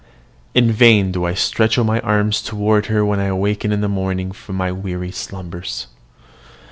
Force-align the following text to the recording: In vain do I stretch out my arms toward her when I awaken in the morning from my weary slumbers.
In 0.55 0.71
vain 0.71 1.11
do 1.11 1.25
I 1.25 1.35
stretch 1.35 1.77
out 1.77 1.85
my 1.85 1.99
arms 1.99 2.41
toward 2.41 2.87
her 2.87 3.05
when 3.05 3.19
I 3.19 3.25
awaken 3.25 3.71
in 3.71 3.81
the 3.81 3.87
morning 3.87 4.31
from 4.31 4.55
my 4.55 4.71
weary 4.71 5.11
slumbers. 5.11 5.85